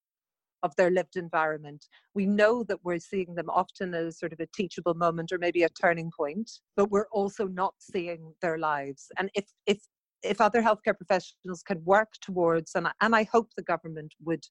of 0.63 0.75
their 0.77 0.89
lived 0.89 1.17
environment. 1.17 1.85
We 2.15 2.25
know 2.25 2.63
that 2.63 2.79
we're 2.83 2.99
seeing 2.99 3.35
them 3.35 3.49
often 3.49 3.93
as 3.93 4.17
sort 4.17 4.33
of 4.33 4.39
a 4.39 4.47
teachable 4.47 4.93
moment 4.95 5.31
or 5.31 5.37
maybe 5.37 5.63
a 5.63 5.69
turning 5.69 6.09
point, 6.17 6.49
but 6.75 6.89
we're 6.89 7.09
also 7.11 7.47
not 7.47 7.75
seeing 7.79 8.33
their 8.41 8.57
lives. 8.57 9.11
And 9.19 9.29
if 9.35 9.45
if 9.67 9.79
if 10.23 10.39
other 10.39 10.61
healthcare 10.61 10.95
professionals 10.97 11.63
can 11.63 11.83
work 11.83 12.13
towards, 12.21 12.75
and 12.75 12.87
I, 12.87 12.91
and 13.01 13.13
I 13.13 13.23
hope 13.31 13.49
the 13.55 13.63
government 13.63 14.13
would 14.23 14.45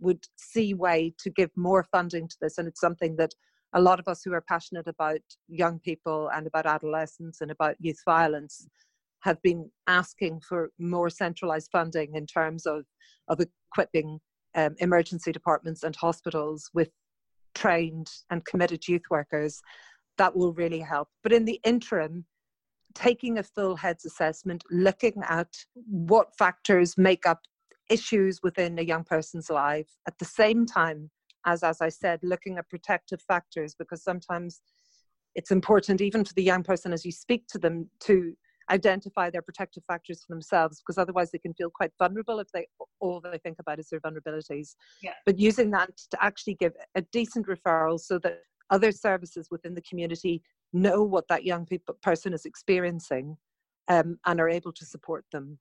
would 0.00 0.24
see 0.36 0.74
way 0.74 1.12
to 1.18 1.28
give 1.28 1.50
more 1.56 1.84
funding 1.84 2.28
to 2.28 2.36
this, 2.40 2.56
and 2.56 2.68
it's 2.68 2.80
something 2.80 3.16
that 3.16 3.34
a 3.74 3.80
lot 3.80 3.98
of 3.98 4.08
us 4.08 4.22
who 4.24 4.32
are 4.32 4.40
passionate 4.40 4.86
about 4.86 5.20
young 5.48 5.78
people 5.80 6.30
and 6.32 6.46
about 6.46 6.66
adolescents 6.66 7.40
and 7.40 7.50
about 7.50 7.76
youth 7.80 8.00
violence 8.04 8.66
have 9.20 9.42
been 9.42 9.68
asking 9.88 10.40
for 10.40 10.70
more 10.78 11.10
centralized 11.10 11.68
funding 11.72 12.14
in 12.14 12.26
terms 12.26 12.64
of 12.64 12.84
of 13.28 13.40
equipping 13.40 14.20
um, 14.54 14.74
emergency 14.78 15.32
departments 15.32 15.82
and 15.82 15.94
hospitals 15.96 16.70
with 16.74 16.90
trained 17.54 18.10
and 18.30 18.44
committed 18.44 18.86
youth 18.86 19.02
workers, 19.10 19.60
that 20.16 20.34
will 20.36 20.52
really 20.52 20.80
help. 20.80 21.08
But 21.22 21.32
in 21.32 21.44
the 21.44 21.60
interim, 21.64 22.24
taking 22.94 23.38
a 23.38 23.42
full 23.42 23.76
heads 23.76 24.04
assessment, 24.04 24.64
looking 24.70 25.22
at 25.28 25.54
what 25.74 26.36
factors 26.36 26.96
make 26.96 27.26
up 27.26 27.40
issues 27.90 28.40
within 28.42 28.78
a 28.78 28.82
young 28.82 29.04
person's 29.04 29.50
life, 29.50 29.88
at 30.06 30.18
the 30.18 30.24
same 30.24 30.66
time 30.66 31.10
as, 31.46 31.62
as 31.62 31.80
I 31.80 31.88
said, 31.88 32.20
looking 32.22 32.58
at 32.58 32.68
protective 32.68 33.22
factors, 33.22 33.74
because 33.78 34.02
sometimes 34.02 34.60
it's 35.34 35.50
important, 35.50 36.00
even 36.00 36.24
for 36.24 36.34
the 36.34 36.42
young 36.42 36.62
person 36.62 36.92
as 36.92 37.04
you 37.04 37.12
speak 37.12 37.46
to 37.48 37.58
them, 37.58 37.88
to 38.00 38.34
identify 38.70 39.30
their 39.30 39.42
protective 39.42 39.82
factors 39.86 40.24
for 40.24 40.34
themselves 40.34 40.80
because 40.80 40.98
otherwise 40.98 41.30
they 41.30 41.38
can 41.38 41.54
feel 41.54 41.70
quite 41.70 41.92
vulnerable 41.98 42.38
if 42.38 42.50
they 42.52 42.66
all 43.00 43.20
they 43.20 43.38
think 43.38 43.58
about 43.58 43.78
is 43.78 43.88
their 43.88 44.00
vulnerabilities 44.00 44.74
yeah. 45.02 45.12
but 45.24 45.38
using 45.38 45.70
that 45.70 45.90
to 46.10 46.22
actually 46.22 46.54
give 46.54 46.72
a 46.94 47.02
decent 47.12 47.46
referral 47.46 47.98
so 47.98 48.18
that 48.18 48.40
other 48.70 48.92
services 48.92 49.48
within 49.50 49.74
the 49.74 49.82
community 49.82 50.42
know 50.74 51.02
what 51.02 51.24
that 51.28 51.44
young 51.44 51.64
people, 51.64 51.96
person 52.02 52.34
is 52.34 52.44
experiencing 52.44 53.36
um, 53.88 54.18
and 54.26 54.40
are 54.40 54.50
able 54.50 54.72
to 54.72 54.84
support 54.84 55.24
them 55.32 55.58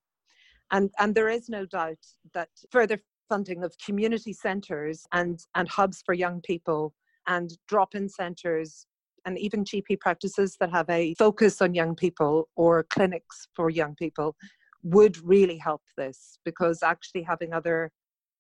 and 0.72 0.92
and 1.00 1.16
there 1.16 1.30
is 1.30 1.50
no 1.50 1.66
doubt 1.66 1.98
that 2.34 2.50
further 2.72 3.00
funding 3.30 3.64
of 3.64 3.74
community 3.84 4.34
centres 4.34 5.06
and 5.14 5.40
and 5.56 5.70
hubs 5.70 6.02
for 6.06 6.14
young 6.14 6.42
people 6.42 6.94
and 7.28 7.58
drop-in 7.68 8.08
centres 8.10 8.86
and 9.27 9.38
even 9.38 9.65
GP 9.65 10.00
practices 10.00 10.55
that 10.62 10.72
have 10.72 10.89
a 10.89 11.13
focus 11.15 11.62
on 11.62 11.75
young 11.75 11.96
people 11.96 12.48
or 12.55 12.84
clinics 12.89 13.48
for 13.53 13.69
young 13.69 13.93
people 13.93 14.38
would 14.84 15.17
really 15.24 15.57
help 15.57 15.81
this 15.98 16.39
because 16.46 16.81
actually 16.81 17.24
having 17.24 17.51
other 17.53 17.91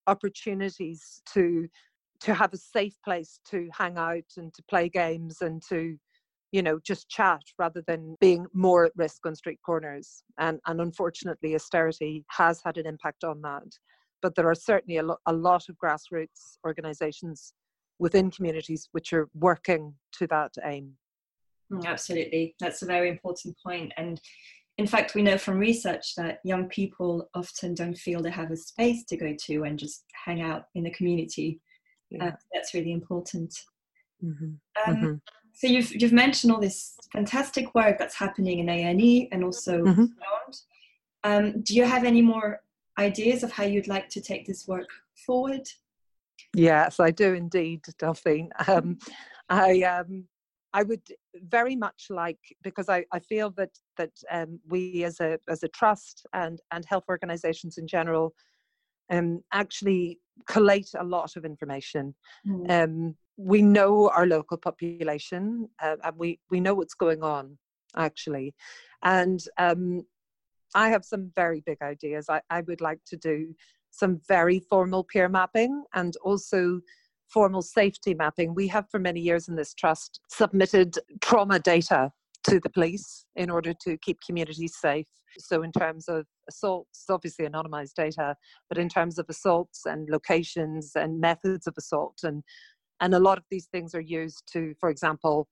opportunities 0.07 1.21
to 1.33 1.67
to 2.21 2.33
have 2.33 2.51
a 2.53 2.57
safe 2.57 2.95
place 3.03 3.39
to 3.45 3.69
hang 3.77 3.97
out 3.97 4.23
and 4.37 4.51
to 4.53 4.63
play 4.63 4.87
games 4.89 5.41
and 5.41 5.61
to 5.69 5.97
you 6.53 6.63
know 6.63 6.79
just 6.87 7.09
chat 7.09 7.41
rather 7.59 7.83
than 7.85 8.15
being 8.21 8.47
more 8.53 8.85
at 8.85 8.93
risk 8.95 9.25
on 9.25 9.35
street 9.35 9.59
corners. 9.65 10.23
And 10.39 10.61
and 10.67 10.79
unfortunately 10.79 11.53
austerity 11.53 12.23
has 12.29 12.61
had 12.63 12.77
an 12.77 12.87
impact 12.87 13.25
on 13.25 13.41
that. 13.41 13.67
But 14.21 14.35
there 14.35 14.47
are 14.47 14.55
certainly 14.55 14.97
a, 14.97 15.03
lo- 15.03 15.23
a 15.25 15.33
lot 15.33 15.67
of 15.67 15.75
grassroots 15.83 16.57
organizations 16.65 17.53
within 17.99 18.31
communities 18.31 18.89
which 18.91 19.13
are 19.13 19.27
working 19.33 19.93
to 20.13 20.27
that 20.27 20.53
aim. 20.63 20.93
Mm, 21.71 21.85
absolutely, 21.85 22.55
that's 22.59 22.81
a 22.81 22.85
very 22.85 23.09
important 23.09 23.55
point. 23.63 23.91
And 23.97 24.21
in 24.77 24.87
fact, 24.87 25.15
we 25.15 25.23
know 25.23 25.37
from 25.37 25.57
research 25.57 26.15
that 26.15 26.39
young 26.43 26.67
people 26.69 27.29
often 27.33 27.73
don't 27.73 27.97
feel 27.97 28.21
they 28.21 28.29
have 28.29 28.51
a 28.51 28.57
space 28.57 29.03
to 29.05 29.17
go 29.17 29.35
to 29.45 29.63
and 29.63 29.77
just 29.77 30.05
hang 30.25 30.41
out 30.41 30.65
in 30.75 30.83
the 30.83 30.91
community. 30.91 31.59
Yeah. 32.09 32.27
Uh, 32.27 32.31
that's 32.53 32.73
really 32.73 32.91
important. 32.91 33.53
Mm-hmm. 34.23 34.91
Um, 34.91 34.95
mm-hmm. 34.95 35.13
So 35.53 35.67
you've 35.67 35.91
you've 35.99 36.13
mentioned 36.13 36.53
all 36.53 36.59
this 36.59 36.95
fantastic 37.11 37.73
work 37.73 37.97
that's 37.97 38.15
happening 38.15 38.59
in 38.59 38.69
A&E 38.69 39.29
and 39.31 39.43
also 39.43 39.79
mm-hmm. 39.79 40.05
beyond. 40.05 40.61
Um, 41.23 41.61
do 41.61 41.73
you 41.73 41.83
have 41.83 42.03
any 42.03 42.21
more 42.21 42.61
ideas 42.99 43.43
of 43.43 43.51
how 43.51 43.63
you'd 43.63 43.87
like 43.87 44.09
to 44.09 44.21
take 44.21 44.45
this 44.45 44.67
work 44.67 44.87
forward? 45.25 45.67
Yes, 46.55 46.99
I 46.99 47.11
do 47.11 47.33
indeed, 47.33 47.81
Delphine. 47.99 48.49
Um, 48.67 48.97
I 49.49 49.81
um, 49.83 50.25
I 50.73 50.83
would 50.83 51.01
very 51.35 51.75
much 51.75 52.07
like 52.09 52.39
because 52.61 52.89
I, 52.89 53.05
I 53.13 53.19
feel 53.19 53.51
that 53.51 53.71
that 53.97 54.11
um, 54.29 54.59
we 54.67 55.03
as 55.05 55.19
a 55.19 55.39
as 55.47 55.63
a 55.63 55.69
trust 55.69 56.25
and 56.33 56.59
and 56.71 56.85
health 56.85 57.05
organisations 57.09 57.77
in 57.77 57.87
general 57.87 58.33
um, 59.09 59.41
actually 59.53 60.19
collate 60.45 60.89
a 60.99 61.03
lot 61.03 61.35
of 61.35 61.45
information. 61.45 62.13
Mm. 62.45 62.69
Um, 62.69 63.15
we 63.37 63.61
know 63.61 64.09
our 64.09 64.25
local 64.25 64.57
population 64.57 65.69
uh, 65.81 65.95
and 66.03 66.17
we 66.17 66.39
we 66.51 66.59
know 66.59 66.73
what's 66.73 66.95
going 66.95 67.23
on 67.23 67.57
actually, 67.95 68.53
and 69.03 69.39
um, 69.57 70.03
I 70.75 70.89
have 70.89 71.05
some 71.05 71.31
very 71.35 71.61
big 71.65 71.81
ideas. 71.81 72.27
I, 72.29 72.41
I 72.49 72.61
would 72.61 72.81
like 72.81 72.99
to 73.07 73.17
do 73.17 73.55
some 73.97 74.21
very 74.27 74.59
formal 74.59 75.03
peer 75.03 75.29
mapping 75.29 75.83
and 75.93 76.15
also 76.23 76.81
formal 77.27 77.61
safety 77.61 78.13
mapping. 78.13 78.53
We 78.53 78.67
have 78.69 78.89
for 78.89 78.99
many 78.99 79.19
years 79.19 79.47
in 79.47 79.55
this 79.55 79.73
trust 79.73 80.19
submitted 80.29 80.95
trauma 81.21 81.59
data 81.59 82.11
to 82.49 82.59
the 82.59 82.69
police 82.69 83.25
in 83.35 83.49
order 83.49 83.73
to 83.83 83.97
keep 83.97 84.19
communities 84.25 84.77
safe. 84.79 85.07
So, 85.37 85.61
in 85.61 85.71
terms 85.71 86.07
of 86.07 86.25
assaults, 86.49 87.05
obviously 87.09 87.45
anonymized 87.45 87.93
data, 87.95 88.35
but 88.69 88.77
in 88.77 88.89
terms 88.89 89.19
of 89.19 89.25
assaults 89.29 89.81
and 89.85 90.09
locations 90.09 90.91
and 90.95 91.19
methods 91.19 91.67
of 91.67 91.75
assault, 91.77 92.19
and 92.23 92.43
and 93.01 93.13
a 93.13 93.19
lot 93.19 93.37
of 93.37 93.43
these 93.51 93.67
things 93.67 93.93
are 93.93 94.01
used 94.01 94.43
to, 94.53 94.73
for 94.79 94.89
example, 94.89 95.47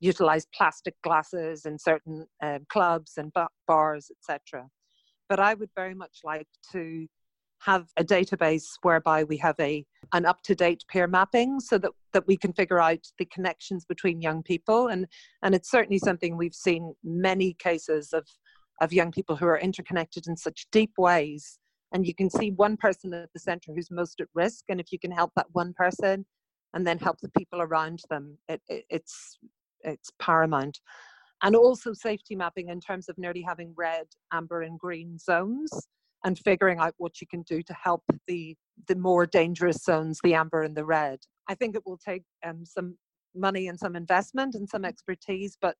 utilize 0.00 0.46
plastic 0.54 0.94
glasses 1.02 1.64
in 1.64 1.78
certain 1.78 2.26
um, 2.42 2.66
clubs 2.68 3.12
and 3.16 3.32
bars, 3.66 4.10
etc. 4.10 4.66
But 5.28 5.40
I 5.40 5.54
would 5.54 5.70
very 5.76 5.94
much 5.94 6.18
like 6.24 6.48
to 6.72 7.06
have 7.60 7.88
a 7.96 8.04
database 8.04 8.66
whereby 8.82 9.24
we 9.24 9.36
have 9.36 9.54
a 9.60 9.84
an 10.12 10.26
up-to-date 10.26 10.82
peer 10.88 11.06
mapping 11.06 11.60
so 11.60 11.78
that, 11.78 11.92
that 12.12 12.26
we 12.26 12.36
can 12.36 12.52
figure 12.52 12.80
out 12.80 13.06
the 13.18 13.26
connections 13.26 13.84
between 13.84 14.20
young 14.20 14.42
people. 14.42 14.88
And 14.88 15.06
and 15.42 15.54
it's 15.54 15.70
certainly 15.70 15.98
something 15.98 16.36
we've 16.36 16.54
seen 16.54 16.94
many 17.04 17.54
cases 17.54 18.12
of 18.12 18.26
of 18.80 18.92
young 18.92 19.12
people 19.12 19.36
who 19.36 19.46
are 19.46 19.58
interconnected 19.58 20.26
in 20.26 20.36
such 20.36 20.66
deep 20.72 20.92
ways. 20.96 21.58
And 21.92 22.06
you 22.06 22.14
can 22.14 22.30
see 22.30 22.50
one 22.52 22.76
person 22.76 23.12
at 23.12 23.28
the 23.34 23.40
center 23.40 23.72
who's 23.74 23.90
most 23.90 24.20
at 24.20 24.28
risk 24.34 24.64
and 24.68 24.80
if 24.80 24.90
you 24.90 24.98
can 24.98 25.10
help 25.10 25.32
that 25.36 25.46
one 25.52 25.74
person 25.74 26.24
and 26.72 26.86
then 26.86 26.98
help 26.98 27.18
the 27.20 27.30
people 27.36 27.60
around 27.60 28.00
them 28.08 28.38
it, 28.48 28.62
it, 28.68 28.84
it's 28.88 29.38
it's 29.82 30.10
paramount. 30.18 30.80
And 31.42 31.56
also 31.56 31.92
safety 31.92 32.36
mapping 32.36 32.68
in 32.68 32.80
terms 32.80 33.08
of 33.08 33.16
nearly 33.18 33.42
having 33.42 33.72
red 33.76 34.06
amber 34.32 34.62
and 34.62 34.78
green 34.78 35.18
zones 35.18 35.70
and 36.24 36.38
figuring 36.38 36.78
out 36.78 36.94
what 36.98 37.20
you 37.20 37.26
can 37.26 37.42
do 37.42 37.62
to 37.62 37.74
help 37.74 38.02
the 38.26 38.56
the 38.88 38.96
more 38.96 39.26
dangerous 39.26 39.82
zones 39.84 40.18
the 40.22 40.34
amber 40.34 40.62
and 40.62 40.76
the 40.76 40.84
red. 40.84 41.18
I 41.48 41.54
think 41.54 41.74
it 41.74 41.82
will 41.84 41.98
take 41.98 42.22
um, 42.46 42.64
some 42.64 42.96
money 43.34 43.68
and 43.68 43.78
some 43.78 43.96
investment 43.96 44.54
and 44.54 44.68
some 44.68 44.84
expertise 44.84 45.56
but 45.60 45.76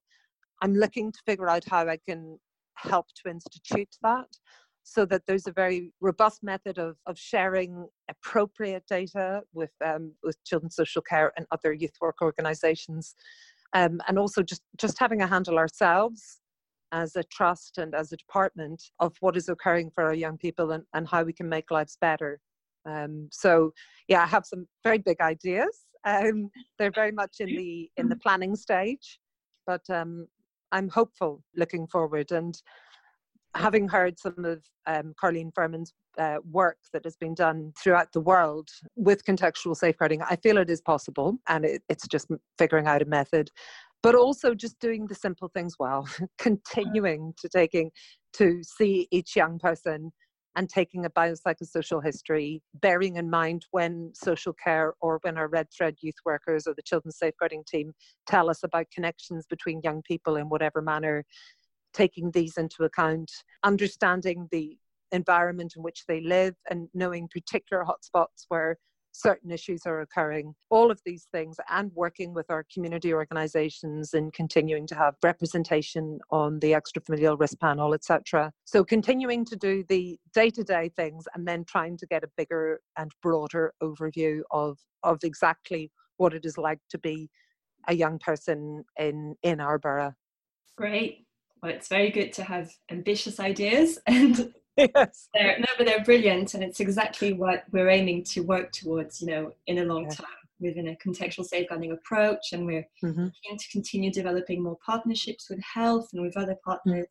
i'm 0.62 0.74
looking 0.74 1.10
to 1.10 1.18
figure 1.26 1.48
out 1.48 1.64
how 1.68 1.86
i 1.88 1.98
can 2.08 2.38
help 2.76 3.06
to 3.14 3.30
institute 3.30 3.96
that 4.02 4.28
so 4.82 5.04
that 5.04 5.22
there's 5.26 5.46
a 5.46 5.52
very 5.52 5.92
robust 6.00 6.42
method 6.42 6.78
of, 6.78 6.96
of 7.06 7.18
sharing 7.18 7.86
appropriate 8.08 8.82
data 8.88 9.42
with 9.52 9.70
um, 9.84 10.12
with 10.22 10.42
children's 10.44 10.76
social 10.76 11.02
care 11.02 11.32
and 11.36 11.46
other 11.50 11.72
youth 11.72 11.94
work 12.00 12.16
organizations 12.22 13.14
um, 13.74 14.00
and 14.08 14.18
also 14.18 14.42
just 14.42 14.62
just 14.78 14.98
having 14.98 15.22
a 15.22 15.26
handle 15.26 15.58
ourselves 15.58 16.39
as 16.92 17.16
a 17.16 17.22
trust 17.24 17.78
and 17.78 17.94
as 17.94 18.12
a 18.12 18.16
department 18.16 18.82
of 18.98 19.14
what 19.20 19.36
is 19.36 19.48
occurring 19.48 19.90
for 19.94 20.04
our 20.04 20.14
young 20.14 20.36
people 20.36 20.72
and, 20.72 20.84
and 20.94 21.08
how 21.08 21.22
we 21.22 21.32
can 21.32 21.48
make 21.48 21.70
lives 21.70 21.96
better. 22.00 22.40
Um, 22.86 23.28
so 23.30 23.72
yeah, 24.08 24.22
I 24.22 24.26
have 24.26 24.46
some 24.46 24.66
very 24.82 24.98
big 24.98 25.20
ideas. 25.20 25.86
Um, 26.04 26.50
they're 26.78 26.90
very 26.90 27.12
much 27.12 27.36
in 27.40 27.48
the 27.48 27.90
in 27.96 28.08
the 28.08 28.16
planning 28.16 28.56
stage, 28.56 29.20
but 29.66 29.82
um, 29.90 30.26
I'm 30.72 30.88
hopeful 30.88 31.42
looking 31.54 31.86
forward. 31.86 32.32
And 32.32 32.60
having 33.54 33.86
heard 33.86 34.18
some 34.18 34.44
of 34.44 34.62
um, 34.86 35.14
Firmin's 35.20 35.92
uh, 36.18 36.36
work 36.50 36.78
that 36.92 37.04
has 37.04 37.16
been 37.16 37.34
done 37.34 37.72
throughout 37.78 38.12
the 38.12 38.20
world 38.20 38.68
with 38.96 39.24
contextual 39.24 39.76
safeguarding, 39.76 40.22
I 40.22 40.36
feel 40.36 40.56
it 40.56 40.70
is 40.70 40.80
possible, 40.80 41.36
and 41.48 41.64
it, 41.64 41.82
it's 41.88 42.08
just 42.08 42.28
figuring 42.58 42.86
out 42.86 43.02
a 43.02 43.06
method 43.06 43.50
but 44.02 44.14
also 44.14 44.54
just 44.54 44.78
doing 44.80 45.06
the 45.06 45.14
simple 45.14 45.48
things 45.48 45.76
well, 45.78 46.08
continuing 46.38 47.34
to 47.40 47.48
taking 47.48 47.90
to 48.34 48.62
see 48.62 49.08
each 49.10 49.36
young 49.36 49.58
person 49.58 50.12
and 50.56 50.68
taking 50.68 51.04
a 51.04 51.10
biopsychosocial 51.10 52.04
history, 52.04 52.62
bearing 52.74 53.16
in 53.16 53.30
mind 53.30 53.66
when 53.70 54.10
social 54.14 54.52
care 54.52 54.94
or 55.00 55.18
when 55.22 55.38
our 55.38 55.48
Red 55.48 55.68
Thread 55.76 55.96
youth 56.00 56.16
workers 56.24 56.66
or 56.66 56.74
the 56.74 56.82
children's 56.82 57.18
safeguarding 57.18 57.64
team 57.68 57.92
tell 58.26 58.50
us 58.50 58.62
about 58.64 58.90
connections 58.92 59.46
between 59.48 59.80
young 59.84 60.02
people 60.02 60.36
in 60.36 60.48
whatever 60.48 60.82
manner, 60.82 61.24
taking 61.92 62.30
these 62.32 62.56
into 62.56 62.84
account, 62.84 63.30
understanding 63.62 64.48
the 64.50 64.76
environment 65.12 65.74
in 65.76 65.82
which 65.82 66.04
they 66.06 66.20
live 66.20 66.54
and 66.70 66.88
knowing 66.94 67.28
particular 67.28 67.84
hotspots 67.84 68.46
where 68.48 68.76
certain 69.12 69.50
issues 69.50 69.82
are 69.86 70.00
occurring. 70.00 70.54
All 70.70 70.90
of 70.90 71.00
these 71.04 71.26
things, 71.32 71.56
and 71.68 71.90
working 71.94 72.34
with 72.34 72.50
our 72.50 72.64
community 72.72 73.12
organisations 73.12 74.14
and 74.14 74.32
continuing 74.32 74.86
to 74.88 74.94
have 74.94 75.14
representation 75.22 76.18
on 76.30 76.58
the 76.60 76.72
extrafamilial 76.72 77.38
risk 77.38 77.58
panel, 77.60 77.94
etc. 77.94 78.52
So 78.64 78.84
continuing 78.84 79.44
to 79.46 79.56
do 79.56 79.84
the 79.88 80.18
day-to-day 80.34 80.90
things, 80.96 81.26
and 81.34 81.46
then 81.46 81.64
trying 81.64 81.96
to 81.98 82.06
get 82.06 82.24
a 82.24 82.30
bigger 82.36 82.80
and 82.96 83.10
broader 83.22 83.72
overview 83.82 84.40
of 84.50 84.78
of 85.02 85.20
exactly 85.24 85.90
what 86.18 86.34
it 86.34 86.44
is 86.44 86.58
like 86.58 86.80
to 86.90 86.98
be 86.98 87.30
a 87.88 87.94
young 87.94 88.18
person 88.18 88.84
in 88.98 89.34
in 89.42 89.60
our 89.60 89.78
borough. 89.78 90.14
Great. 90.76 91.26
Well, 91.62 91.72
it's 91.72 91.88
very 91.88 92.10
good 92.10 92.32
to 92.34 92.44
have 92.44 92.70
ambitious 92.90 93.38
ideas 93.38 93.98
and 94.06 94.54
yes. 94.94 95.28
They're, 95.34 95.58
no, 95.58 95.66
but 95.76 95.86
they're 95.86 96.04
brilliant, 96.04 96.54
and 96.54 96.62
it's 96.62 96.80
exactly 96.80 97.32
what 97.32 97.64
we're 97.72 97.88
aiming 97.88 98.24
to 98.24 98.40
work 98.40 98.72
towards. 98.72 99.20
You 99.20 99.26
know, 99.28 99.52
in 99.66 99.78
a 99.78 99.84
long 99.84 100.04
yeah. 100.04 100.10
time 100.14 100.26
within 100.60 100.88
a 100.88 100.96
contextual 100.96 101.44
safeguarding 101.44 101.92
approach, 101.92 102.52
and 102.52 102.66
we're 102.66 102.86
mm-hmm. 103.02 103.28
keen 103.42 103.58
to 103.58 103.68
continue 103.70 104.12
developing 104.12 104.62
more 104.62 104.78
partnerships 104.84 105.48
with 105.50 105.60
health 105.62 106.08
and 106.12 106.22
with 106.22 106.36
other 106.36 106.56
partners. 106.64 107.06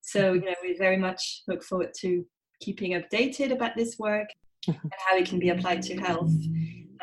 So, 0.00 0.32
mm-hmm. 0.32 0.44
you 0.44 0.50
know, 0.50 0.56
we 0.62 0.76
very 0.76 0.96
much 0.96 1.42
look 1.48 1.62
forward 1.62 1.92
to 2.00 2.24
keeping 2.60 2.92
updated 2.92 3.52
about 3.52 3.76
this 3.76 3.98
work 3.98 4.28
mm-hmm. 4.66 4.78
and 4.82 4.92
how 5.06 5.16
it 5.16 5.28
can 5.28 5.38
be 5.38 5.50
applied 5.50 5.82
to 5.82 5.96
health. 5.96 6.30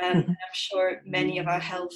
Um, 0.02 0.22
mm-hmm. 0.22 0.30
I'm 0.30 0.54
sure 0.54 1.02
many 1.06 1.38
of 1.38 1.48
our 1.48 1.60
health 1.60 1.94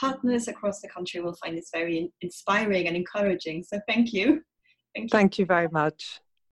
partners 0.00 0.48
across 0.48 0.80
the 0.80 0.88
country 0.88 1.20
will 1.20 1.34
find 1.34 1.56
this 1.56 1.68
very 1.72 2.10
inspiring 2.22 2.88
and 2.88 2.96
encouraging. 2.96 3.62
So, 3.62 3.80
thank 3.86 4.12
you. 4.12 4.42
Thank 4.94 5.04
you, 5.04 5.08
thank 5.10 5.38
you 5.38 5.46
very 5.46 5.68
much. 5.68 6.20